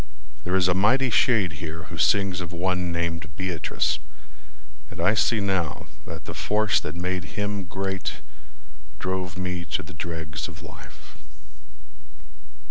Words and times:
There 0.45 0.55
is 0.55 0.67
a 0.67 0.73
mighty 0.73 1.11
shade 1.11 1.51
here 1.61 1.83
who 1.83 1.99
sings 1.99 2.41
Of 2.41 2.51
one 2.51 2.91
named 2.91 3.29
Beatrice; 3.35 3.99
And 4.89 4.99
I 4.99 5.13
see 5.13 5.39
now 5.39 5.85
that 6.07 6.25
the 6.25 6.33
force 6.33 6.79
that 6.79 6.95
made 6.95 7.37
him 7.37 7.65
great 7.65 8.21
Drove 8.97 9.37
me 9.37 9.63
to 9.65 9.83
the 9.83 9.93
dregs 9.93 10.47
of 10.47 10.63
life. 10.63 11.17